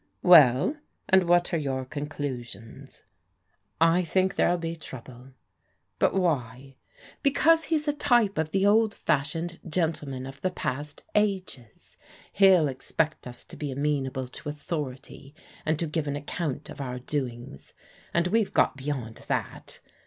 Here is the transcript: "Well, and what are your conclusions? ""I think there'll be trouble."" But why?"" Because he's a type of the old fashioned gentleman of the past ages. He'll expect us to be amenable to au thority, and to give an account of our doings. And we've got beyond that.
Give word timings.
"Well, 0.23 0.77
and 1.07 1.25
what 1.25 1.53
are 1.53 1.59
your 1.59 1.85
conclusions? 1.85 3.03
""I 3.79 4.01
think 4.01 4.33
there'll 4.33 4.57
be 4.57 4.75
trouble."" 4.75 5.33
But 5.99 6.15
why?"" 6.15 6.77
Because 7.21 7.65
he's 7.65 7.87
a 7.87 7.93
type 7.93 8.39
of 8.39 8.49
the 8.49 8.65
old 8.65 8.95
fashioned 8.95 9.59
gentleman 9.69 10.25
of 10.25 10.41
the 10.41 10.49
past 10.49 11.03
ages. 11.13 11.97
He'll 12.33 12.67
expect 12.67 13.27
us 13.27 13.45
to 13.45 13.55
be 13.55 13.69
amenable 13.71 14.27
to 14.27 14.49
au 14.49 14.53
thority, 14.53 15.35
and 15.67 15.77
to 15.77 15.85
give 15.85 16.07
an 16.07 16.15
account 16.15 16.71
of 16.71 16.81
our 16.81 16.97
doings. 16.97 17.75
And 18.11 18.25
we've 18.25 18.55
got 18.55 18.75
beyond 18.77 19.17
that. 19.27 19.81